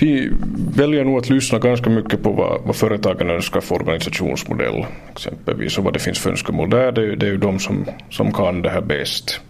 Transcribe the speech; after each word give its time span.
Vi 0.00 0.32
väljer 0.74 1.04
nog 1.04 1.18
att 1.18 1.30
lyssna 1.30 1.58
ganska 1.58 1.90
mycket 1.90 2.22
på 2.22 2.32
vad, 2.32 2.60
vad 2.64 2.76
företagen 2.76 3.30
önskar 3.30 3.60
för 3.60 3.74
organisationsmodell. 3.74 4.86
Exempelvis 5.12 5.78
och 5.78 5.84
vad 5.84 5.92
det 5.92 5.98
finns 5.98 6.18
för 6.18 6.30
önskemål 6.30 6.70
där. 6.70 6.92
Det 6.92 7.02
är, 7.02 7.16
det 7.16 7.26
är 7.26 7.30
ju 7.30 7.36
de 7.36 7.58
som, 7.58 7.84
som 8.10 8.32
kan 8.32 8.62
det 8.62 8.70
här 8.70 8.80
bäst. 8.80 9.40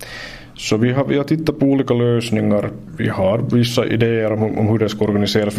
Så 0.54 0.76
vi 0.76 0.92
har, 0.92 1.04
vi 1.04 1.16
har 1.16 1.24
tittat 1.24 1.58
på 1.58 1.66
olika 1.66 1.94
lösningar. 1.94 2.71
Vi 2.96 3.08
har 3.08 3.38
vissa 3.38 3.86
idéer 3.86 4.32
om, 4.32 4.58
om 4.58 4.68
hur 4.68 4.78
det 4.78 4.88
ska 4.88 5.04
organiseras. 5.04 5.58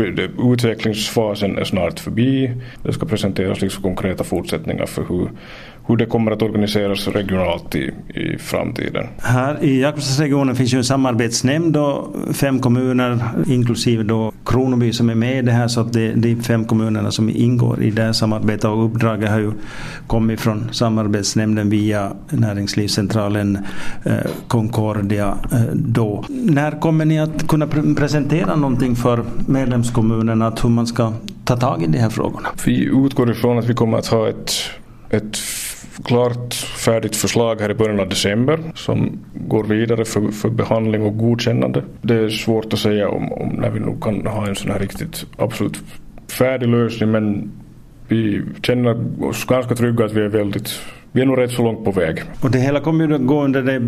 Utvecklingsfasen 0.54 1.58
är 1.58 1.64
snart 1.64 2.00
förbi. 2.00 2.52
Det 2.84 2.94
ska 2.94 3.05
presenteras 3.05 3.62
liksom 3.62 3.84
konkreta 3.84 4.23
fortsättningar 4.23 4.86
för 4.86 5.05
hur, 5.10 5.30
hur 5.92 5.98
det 5.98 6.05
kommer 6.05 6.32
att 6.32 6.42
organiseras 6.42 7.08
regionalt 7.08 7.76
i, 7.76 7.91
i 8.14 8.38
framtiden. 8.38 9.08
Här 9.18 9.64
i 9.64 9.82
Jakobstadsregionen 9.82 10.55
finns 10.55 10.73
ju 10.73 10.78
en 10.78 10.84
samarbetsnämnd 10.84 11.78
och 11.78 12.16
fem 12.34 12.60
kommuner 12.60 13.20
inklusive 13.48 14.04
då 14.04 14.32
Kronoby 14.46 14.94
som 14.94 15.09
är 15.09 15.16
med 15.16 15.38
i 15.38 15.41
det 15.41 15.52
här 15.52 15.68
så 15.68 15.82
att 15.82 15.94
det, 15.94 16.12
de 16.14 16.36
fem 16.36 16.66
kommunerna 16.66 17.12
som 17.12 17.30
ingår 17.30 17.84
i 17.84 17.91
det 17.91 18.02
här 18.02 18.13
samarbetet 18.13 18.66
och 18.66 18.85
uppdraget 18.85 19.30
har 19.30 19.40
ju 19.40 19.52
kommit 20.08 20.41
från 20.41 20.73
samarbetsnämnden 20.73 21.70
via 21.70 22.13
näringslivscentralen 22.30 23.58
eh, 24.05 24.13
Concordia 24.48 25.38
eh, 25.52 25.62
då. 25.73 26.26
När 26.30 26.80
kommer 26.80 27.05
ni 27.05 27.20
att 27.20 27.48
kunna 27.48 27.68
pre 27.68 27.82
presentera 27.96 28.55
någonting 28.55 28.96
för 28.96 29.23
medlemskommunerna 29.48 30.48
att 30.48 30.63
hur 30.63 30.70
man 30.70 30.88
ska 30.88 31.13
ta 31.46 31.58
tag 31.58 31.84
i 31.84 31.88
de 31.88 31.98
här 31.98 32.10
frågorna? 32.10 32.49
Vi 32.66 32.84
utgår 32.84 33.32
ifrån 33.32 33.58
att 33.58 33.66
vi 33.66 33.73
kommer 33.73 33.98
att 33.98 34.08
ha 34.08 34.30
ett, 34.30 34.52
ett 35.10 35.38
klart 36.05 36.54
färdigt 36.54 37.16
förslag 37.16 37.62
här 37.62 37.72
i 37.72 37.73
början 37.73 37.99
av 37.99 38.09
december 38.09 38.59
som 38.76 39.20
går 39.34 39.63
vidare 39.63 40.05
för, 40.05 40.32
för 40.32 40.49
behandling 40.49 41.02
och 41.02 41.18
godkännande. 41.18 41.84
Det 42.02 42.16
är 42.16 42.30
svårt 42.30 42.73
att 42.73 42.80
säga 42.80 43.09
om, 43.09 43.32
om 43.32 43.49
när 43.49 43.70
vi 43.70 43.80
nog 43.80 44.04
kan 44.04 44.27
ha 44.27 44.48
en 44.48 44.55
sån 44.55 44.72
här 44.72 44.80
riktigt 44.80 45.26
absolut 45.38 45.80
färdig 46.32 46.68
lösning 46.68 47.12
men 47.12 47.52
vi 48.08 48.41
känner 48.63 49.24
oss 49.24 49.46
ganska 49.46 49.76
trygga 49.76 50.05
att 50.05 50.13
vi 50.13 50.21
är 50.21 50.30
väldigt 50.30 50.82
vi 51.12 51.21
är 51.21 51.26
nog 51.26 51.38
rätt 51.38 51.52
så 51.52 51.63
långt 51.63 51.85
på 51.85 51.91
väg. 51.91 52.24
Och 52.41 52.52
det 52.52 52.60
hela 52.60 52.80
kommer 52.80 53.08
ju 53.08 53.15
att 53.15 53.26
gå 53.26 53.43
under 53.43 53.62
det 53.62 53.82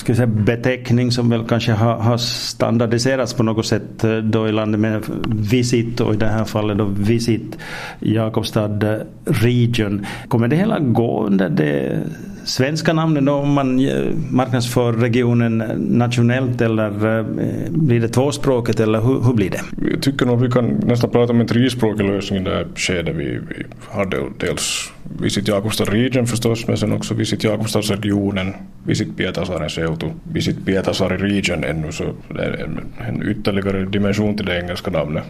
ska 0.00 0.14
säga, 0.14 0.26
beteckning 0.26 1.12
som 1.12 1.30
väl 1.30 1.44
kanske 1.48 1.72
har, 1.72 1.96
har, 1.96 2.16
standardiserats 2.16 3.34
på 3.34 3.42
något 3.42 3.66
sätt 3.66 4.04
eh, 4.04 4.16
då 4.16 4.48
i 4.48 4.52
landet 4.52 4.80
med 4.80 5.02
Visit 5.28 6.00
och 6.00 6.14
i 6.14 6.16
det 6.16 6.28
här 6.28 6.44
fallet 6.44 6.78
då 6.78 6.84
Visit 6.84 7.58
Jakobstad 8.00 9.00
Region. 9.24 10.06
Kommer 10.28 10.48
det 10.48 10.56
hela 10.56 10.78
gå 10.78 11.26
under 11.26 11.48
det 11.48 12.02
svenska 12.46 12.92
namnet 12.92 13.26
då 13.26 13.32
om 13.32 13.52
man 13.52 13.88
eh, 13.88 14.04
marknadsför 14.30 14.92
regionen 14.92 15.58
nationellt 15.78 16.60
eller 16.60 17.18
eh, 17.18 17.24
blir 17.70 18.00
det 18.00 18.08
tvåspråkigt 18.08 18.80
eller 18.80 19.00
hur, 19.00 19.20
hur 19.20 19.32
blir 19.34 19.50
det? 19.50 19.60
Jag 19.92 20.02
tycker 20.02 20.26
nog 20.26 20.40
vi 20.40 20.50
kan 20.50 20.66
nästan 20.66 21.10
prata 21.10 21.32
om 21.32 21.40
en 21.40 21.46
trispråkig 21.46 22.04
lösning 22.04 22.40
i 22.40 22.44
det 22.44 22.50
här 22.50 22.66
skedet. 22.74 23.16
Vi, 23.16 23.24
vi 23.24 23.64
hade 23.90 24.16
dels 24.38 24.92
Visit 25.20 25.48
Jakobstad 25.48 25.84
Region 25.84 26.26
förstås 26.26 26.68
men 26.68 26.76
sen 26.76 26.92
också 26.92 27.14
Visit 27.14 27.44
Jakobstadsregionen, 27.44 28.54
Visit 28.84 29.16
Pietarsaaren 29.16 29.70
seutu, 29.70 30.06
Visit 30.32 30.66
Pietarsaari 30.66 31.16
Region 31.16 31.64
ännu 31.64 31.92
så 31.92 32.04
det 32.28 32.44
är 32.44 32.64
en, 32.64 32.80
en 33.08 33.30
ytterligare 33.30 33.84
dimension 33.84 34.36
till 34.36 34.46
det 34.46 34.60
engelska 34.60 34.90
namnet 34.90 35.24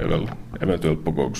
är 0.00 0.08
väl 0.08 0.30
eventuellt 0.60 1.04
på 1.04 1.10
gång. 1.10 1.34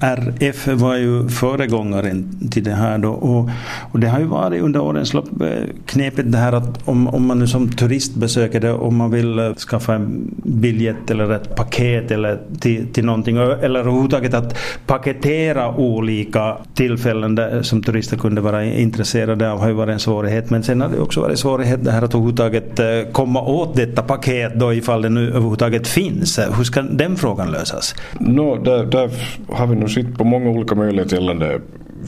RF 0.00 0.66
var 0.66 0.96
ju 0.96 1.28
föregångaren 1.28 2.48
till 2.50 2.64
det 2.64 2.74
här 2.74 2.98
då 2.98 3.10
och, 3.10 3.50
och 3.92 4.00
det 4.00 4.08
har 4.08 4.18
ju 4.18 4.24
varit 4.24 4.62
under 4.62 4.80
årens 4.80 5.14
lopp 5.14 5.42
eh, 5.42 5.48
knepigt 5.86 6.32
det 6.32 6.38
här 6.38 6.52
att 6.52 6.88
om, 6.88 7.08
om 7.08 7.26
man 7.26 7.38
nu 7.38 7.46
som 7.46 7.68
turist 7.68 8.14
besöker 8.14 8.60
det 8.60 8.72
om 8.72 8.96
man 8.96 9.10
vill 9.10 9.38
eh, 9.38 9.54
skaffa 9.54 9.94
en 9.94 10.34
biljett 10.44 11.10
eller 11.10 11.32
ett 11.32 11.56
paket 11.56 12.10
eller 12.10 12.38
till, 12.60 12.92
till 12.92 13.04
någonting 13.04 13.36
eller 13.36 13.80
överhuvudtaget 13.80 14.34
att 14.34 14.58
paketera 14.86 15.76
olika 15.76 16.56
tillfällen 16.74 17.34
där, 17.34 17.56
eh, 17.56 17.62
som 17.62 17.82
turister 17.82 18.16
kunde 18.16 18.40
vara 18.40 18.64
intresserade 18.88 19.52
av 19.52 19.58
har 19.58 19.68
ju 19.68 19.74
varit 19.74 19.92
en 19.92 20.00
svårighet. 20.00 20.50
Men 20.50 20.62
sen 20.62 20.80
har 20.80 20.88
det 20.88 21.00
också 21.00 21.20
varit 21.20 21.38
svårighet 21.38 21.84
det 21.84 21.90
här 21.90 22.02
att 22.02 22.14
överhuvudtaget 22.14 22.78
eh, 22.78 22.86
komma 23.12 23.42
åt 23.42 23.76
detta 23.76 24.02
paket 24.02 24.52
då 24.54 24.72
ifall 24.72 25.02
det 25.02 25.08
nu 25.08 25.28
överhuvudtaget 25.28 25.88
finns. 25.88 26.38
Eh, 26.38 26.56
hur 26.56 26.64
ska 26.64 26.82
den 26.82 27.16
frågan 27.16 27.50
lösas? 27.50 27.94
No, 28.20 28.64
där, 28.64 28.84
där 28.84 29.10
har 29.48 29.66
vi 29.66 29.76
nog 29.76 29.90
sett 29.90 30.18
på 30.18 30.24
många 30.24 30.50
olika 30.50 30.74
möjligheter 30.74 31.16
gällande 31.16 31.60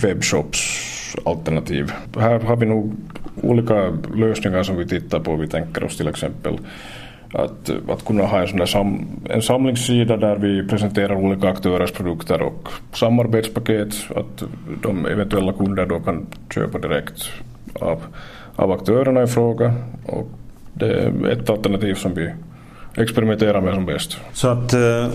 webbshops 0.03 0.59
alternativ. 1.25 1.93
Här 2.19 2.41
har 2.41 2.57
vi 2.57 2.67
nog 2.67 2.95
olika 3.43 3.93
lösningar 4.15 4.63
som 4.63 4.77
vi 4.77 4.89
tittar 4.89 5.21
på. 5.21 5.37
Vi 5.37 5.49
tänker 5.49 5.85
oss 5.85 5.97
till 5.97 6.09
exempel 6.09 6.59
att, 7.33 7.71
att 7.89 8.05
kunna 8.05 8.25
ha 8.25 8.41
en, 8.41 8.49
sån 8.49 8.67
sam, 8.67 9.07
en 9.31 9.43
samlingssida 9.43 10.17
där 10.17 10.37
vi 10.37 10.69
presenterar 10.69 11.15
olika 11.15 11.49
aktörers 11.49 11.93
produkter 11.93 12.43
och 12.43 12.69
samarbetspaket. 12.93 13.95
Att 14.17 14.43
de 14.83 15.07
eventuella 15.07 15.53
kunder 15.53 15.87
då 15.87 16.01
kan 16.01 16.27
köpa 16.55 16.79
direkt 16.79 17.31
av, 17.81 18.03
av 18.57 18.73
aktörerna 18.73 19.23
i 19.23 19.27
fråga. 19.27 19.75
Och 20.07 20.29
det 20.75 20.87
är 20.87 21.29
ett 21.29 21.51
alternativ 21.51 21.95
som 21.95 22.15
vi 22.15 22.31
experimentera 22.97 23.61
med 23.61 23.75
som 23.75 23.87
bäst. 23.87 24.19
Så 24.33 24.49
att 24.49 24.75
uh, 24.75 25.07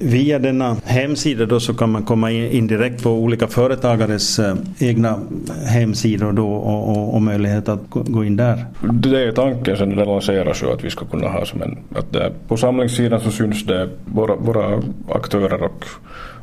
via 0.00 0.38
denna 0.38 0.76
hemsida 0.84 1.46
då 1.46 1.60
så 1.60 1.74
kan 1.74 1.90
man 1.90 2.02
komma 2.02 2.30
in, 2.30 2.50
in 2.50 2.66
direkt 2.66 3.02
på 3.02 3.10
olika 3.10 3.46
företagares 3.46 4.38
uh, 4.38 4.54
egna 4.78 5.18
hemsidor 5.66 6.32
då 6.32 6.52
och, 6.52 6.90
och, 6.90 7.14
och, 7.14 7.22
möjlighet 7.22 7.68
att 7.68 7.80
gå 7.88 8.24
in 8.24 8.36
där? 8.36 8.64
Det 8.80 9.24
är 9.24 9.32
tanken 9.32 9.76
sen 9.76 9.96
det 9.96 10.04
lanseras 10.04 10.62
ju 10.62 10.72
att 10.72 10.84
vi 10.84 10.90
ska 10.90 11.06
kunna 11.06 11.28
ha 11.28 11.44
som 11.44 11.62
en, 11.62 11.78
att 11.94 12.12
det, 12.12 12.32
på 12.48 12.56
samlingssidan 12.56 13.20
så 13.20 13.30
syns 13.30 13.66
det 13.66 13.88
våra, 14.04 14.36
våra 14.36 14.82
aktörer 15.14 15.62
och, 15.62 15.84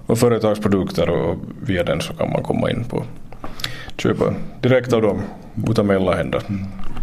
och 0.05 0.17
företagsprodukter 0.17 1.09
och 1.09 1.38
via 1.65 1.83
den 1.83 2.01
så 2.01 2.13
kan 2.13 2.31
man 2.31 2.44
komma 2.44 2.71
in 2.71 2.83
på 2.83 3.03
köpa 3.97 4.33
direkt 4.61 4.94
av 4.94 5.01
dem 5.01 5.21
utan 5.69 5.88
mellanhänder. 5.88 6.41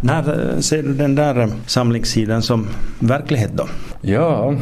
När 0.01 0.61
ser 0.61 0.83
du 0.83 0.93
den 0.93 1.15
där 1.15 1.49
samlingssidan 1.65 2.41
som 2.41 2.67
verklighet 2.99 3.51
då? 3.53 3.67
Ja, 4.01 4.55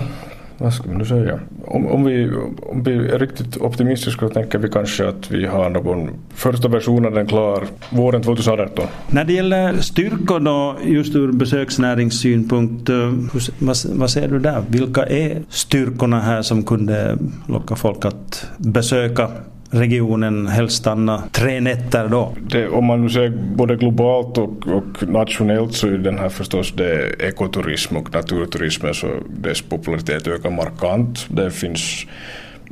vad 0.57 0.73
ska 0.73 0.89
man 0.89 0.97
nu 0.97 1.05
säga? 1.05 1.39
Om, 1.65 1.87
om, 1.87 2.03
vi, 2.03 2.31
om 2.61 2.83
vi 2.83 2.91
är 2.91 3.19
riktigt 3.19 3.57
optimistiska 3.57 4.27
så 4.27 4.33
tänker 4.33 4.59
vi 4.59 4.69
kanske 4.69 5.07
att 5.07 5.31
vi 5.31 5.45
har 5.45 5.69
någon 5.69 6.09
första 6.33 6.67
versionen 6.67 7.13
den 7.13 7.27
klar 7.27 7.63
våren 7.89 8.21
2018. 8.21 8.85
När 9.09 9.25
det 9.25 9.33
gäller 9.33 9.77
styrkor 9.77 10.39
då, 10.39 10.77
just 10.83 11.15
ur 11.15 11.31
besöksnäringssynpunkt, 11.31 12.89
eh, 12.89 13.13
vad, 13.59 13.77
vad 13.93 14.09
ser 14.09 14.27
du 14.27 14.39
där? 14.39 14.63
Vilka 14.67 15.05
är 15.05 15.41
styrkorna 15.49 16.19
här 16.19 16.41
som 16.41 16.63
kunde 16.63 17.17
locka 17.47 17.75
folk 17.75 18.05
att 18.05 18.47
besöka 18.57 19.29
regionen 19.73 20.47
helst 20.47 20.77
stanna 20.77 21.23
tre 21.31 21.59
nätter 21.61 22.07
då? 22.07 22.33
Det, 22.41 22.67
om 22.67 22.85
man 22.85 23.01
nu 23.01 23.09
ser 23.09 23.29
både 23.55 23.75
globalt 23.75 24.37
och, 24.37 24.67
och 24.67 25.09
nationellt 25.09 25.73
så 25.73 25.87
är 25.87 25.91
den 25.91 26.19
här 26.19 26.29
förstås 26.29 26.71
det 26.71 27.15
ekoturism 27.19 27.97
och 27.97 28.13
naturturismen 28.13 28.93
så 28.93 29.07
dess 29.29 29.61
popularitet 29.61 30.27
ökar 30.27 30.49
markant. 30.49 31.25
Det 31.29 31.51
finns 31.51 32.05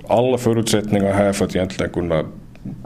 alla 0.07 0.37
förutsättningar 0.37 1.13
här 1.13 1.33
för 1.33 1.45
att 1.45 1.55
egentligen 1.55 1.91
kunna 1.93 2.23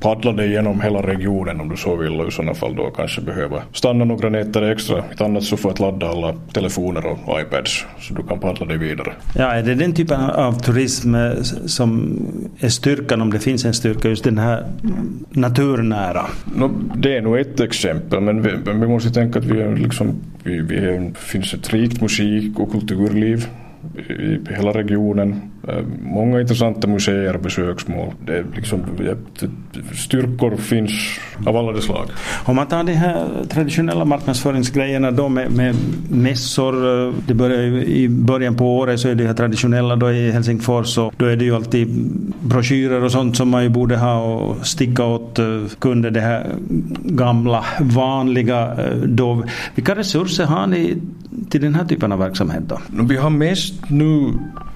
paddla 0.01 0.31
dig 0.31 0.51
genom 0.51 0.81
hela 0.81 1.01
regionen 1.01 1.62
om 1.62 1.69
du 1.69 1.77
så 1.77 1.95
vill 1.95 2.22
och 2.22 2.27
i 2.27 2.31
sådana 2.31 2.54
fall 2.54 2.75
då 2.75 2.92
kanske 2.92 3.22
behöva 3.22 3.62
stanna 3.74 4.06
några 4.06 4.30
nätter 4.30 4.72
extra. 4.72 5.04
Ett 5.12 5.22
annat 5.22 5.44
så 5.44 5.57
får 5.57 5.72
att 5.72 5.80
ladda 5.80 6.07
alla 6.07 6.36
telefoner 6.54 7.06
och 7.06 7.42
iPads 7.42 7.86
så 8.00 8.13
du 8.13 8.24
kan 8.24 8.39
paddla 8.39 8.66
dig 8.66 8.77
vidare. 8.77 9.13
Ja, 9.36 9.51
är 9.51 9.63
det 9.63 9.75
den 9.75 9.94
typen 9.94 10.22
av 10.22 10.60
turism 10.60 11.16
eh, 11.16 11.42
som 11.66 12.19
är 12.60 12.69
styrkan 12.69 13.22
om 13.22 13.31
det 13.31 13.39
finns 13.39 13.66
en 13.66 13.74
styrka, 13.74 14.10
just 14.10 14.24
den 14.24 14.38
här 14.38 14.66
naturnära? 15.30 16.25
No, 16.56 16.72
det 16.95 17.18
är 17.18 17.22
nog 17.22 17.39
ett 17.39 17.60
exempel 17.60 18.22
men 18.22 18.42
vi, 18.42 18.51
vi 18.66 18.88
måste 18.88 19.10
tänka 19.10 19.39
att 19.39 19.45
vi 19.45 19.62
är 19.62 19.75
liksom, 19.75 20.16
vi, 20.44 20.62
vi 20.62 20.75
är, 20.75 21.12
finns 21.16 21.54
ett 21.54 21.74
rikt 21.74 22.01
musik 22.01 22.60
och 22.60 22.72
kulturliv 22.72 23.48
i 24.10 24.54
hela 24.54 24.72
regionen. 24.72 25.42
Eh, 25.68 25.84
många 26.02 26.42
intressanta 26.42 26.88
museer 26.88 27.38
besöksmål. 27.38 28.14
Det 28.26 28.38
är 28.38 28.46
liksom, 28.56 28.84
styrkor 29.94 30.56
finns 30.56 30.92
av 31.46 31.58
alla 31.58 31.72
de 31.72 31.82
slag. 31.82 32.10
Om 32.46 32.56
man 32.56 32.68
tar 32.68 32.84
de 32.84 32.94
här 32.94 33.28
traditionella 33.50 34.06
marknadsföringsgrejerna 34.06 35.12
då 35.12 35.30
med, 35.30 35.52
med 35.52 35.76
mässor. 36.10 37.08
Eh, 37.08 37.14
det 37.28 37.34
börjar 37.34 37.62
I 37.84 38.10
början 38.10 38.56
på 38.56 38.78
året 38.78 39.00
så 39.00 39.10
är 39.10 39.16
det 39.16 39.28
här 39.28 39.34
traditionella 39.34 39.96
då 39.96 40.12
i 40.12 40.32
Helsingfors 40.32 40.98
och 40.98 41.14
då 41.18 41.26
är 41.26 41.36
det 41.36 41.46
ju 41.46 41.56
alltid 41.56 41.88
broschyrer 42.40 43.04
och 43.04 43.12
sånt 43.12 43.38
som 43.38 43.50
man 43.50 43.64
ju 43.64 43.70
borde 43.70 43.98
ha 43.98 44.24
och 44.24 44.68
sticka 44.68 45.06
åt 45.06 45.40
eh, 45.40 45.46
kunder 45.80 46.12
det 46.12 46.22
här 46.22 46.48
gamla 47.04 47.66
vanliga 47.80 48.78
då. 49.06 49.44
Vilka 49.76 49.96
resurser 49.96 50.46
har 50.46 50.68
ni 50.68 50.98
till 51.50 51.62
den 51.62 51.76
här 51.76 51.86
typen 51.86 52.12
av 52.12 52.20
verksamhet 52.20 52.64
då? 52.68 52.80
Vi 53.04 53.18
har 53.18 53.30
mest 53.30 53.90
nu 53.90 54.34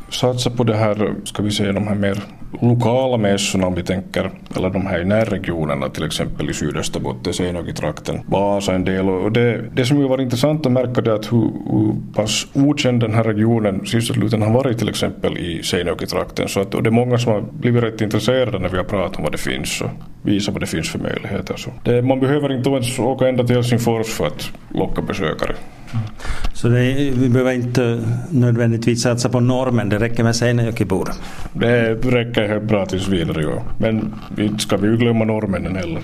Satsa 0.10 0.50
på 0.50 0.64
det 0.64 0.76
här, 0.76 1.14
ska 1.24 1.44
vi 1.44 1.52
säga 1.52 1.74
de 1.74 1.88
här 1.88 1.96
mer 1.96 2.24
lokala 2.62 3.18
mässorna 3.18 3.68
om 3.68 3.76
vi 3.76 3.84
tänker, 3.84 4.32
eller 4.56 4.70
de 4.70 4.86
här 4.88 5.02
i 5.02 5.06
närregionerna 5.06 5.90
till 5.90 6.04
exempel 6.04 6.50
i 6.50 6.54
Sydösterbotten, 6.54 7.34
Seinäjoki-trakten, 7.34 8.22
Vasa 8.28 8.74
en 8.74 8.86
del. 8.86 9.10
Och 9.10 9.32
det, 9.32 9.62
det 9.74 9.86
som 9.86 10.00
ju 10.00 10.08
var 10.08 10.22
intressant 10.22 10.66
att 10.66 10.72
märka 10.72 11.02
det 11.02 11.12
är 11.12 11.16
att 11.16 11.32
hur, 11.32 11.52
hur 11.72 12.14
pass 12.14 12.48
okänd 12.54 13.02
den 13.02 13.14
här 13.14 13.24
regionen 13.24 13.86
sista 13.86 14.14
har 14.14 14.54
varit 14.54 14.78
till 14.78 14.90
exempel 14.90 15.38
i 15.38 15.64
Seinäjoki-trakten. 15.64 16.48
Så 16.48 16.60
att, 16.60 16.76
och 16.76 16.84
det 16.84 16.90
är 16.90 16.92
många 16.92 17.18
som 17.18 17.32
har 17.32 17.42
blivit 17.42 17.84
rätt 17.84 18.02
intresserade 18.02 18.60
när 18.60 18.70
vi 18.70 18.78
har 18.78 18.84
pratat 18.84 19.18
om 19.18 19.24
vad 19.24 19.32
det 19.32 19.38
finns 19.38 19.82
och 19.82 19.90
visat 20.22 20.54
vad 20.54 20.62
det 20.62 20.68
finns 20.68 20.90
för 20.90 21.00
möjligheter. 21.00 21.56
Så 21.58 21.70
det, 21.84 22.02
man 22.02 22.20
behöver 22.20 22.58
inte 22.58 22.70
ens 22.70 23.00
åka 23.00 23.28
ända 23.28 23.44
till 23.44 23.56
Helsingfors 23.56 24.08
för 24.08 24.28
att 24.28 24.52
locka 24.74 25.02
besökare. 25.02 25.56
Så 26.62 26.68
är, 26.68 27.12
vi 27.12 27.30
behöver 27.30 27.52
inte 27.52 28.04
nödvändigtvis 28.30 29.02
satsa 29.02 29.30
på 29.30 29.40
normen, 29.40 29.90
det 29.90 30.00
räcker 30.00 30.24
med 30.24 30.36
Seinäjokibor? 30.36 31.10
Det 31.54 31.94
räcker 31.94 32.48
helt 32.48 32.64
bra 32.64 32.86
tills 32.86 33.08
vidare, 33.08 33.44
ja. 33.44 33.64
Men 33.78 34.14
inte 34.38 34.60
ska 34.60 34.78
vi 34.78 34.88
ju 34.88 34.98
glömma 34.98 35.26
norrmännen 35.26 35.76
heller. 35.76 36.02